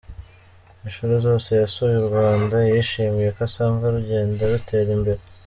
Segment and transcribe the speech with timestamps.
[0.85, 5.21] Inshuro zose yasuye u Rwanda yishimiye ko asanga rugenda rutera imbere.